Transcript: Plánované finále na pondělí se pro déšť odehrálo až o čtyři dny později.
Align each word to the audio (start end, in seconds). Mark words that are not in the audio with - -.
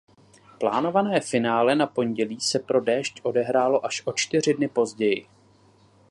Plánované 0.59 1.21
finále 1.21 1.75
na 1.75 1.87
pondělí 1.87 2.39
se 2.41 2.59
pro 2.59 2.81
déšť 2.81 3.19
odehrálo 3.23 3.85
až 3.85 4.01
o 4.05 4.13
čtyři 4.13 4.53
dny 4.53 4.67
později. 4.67 5.27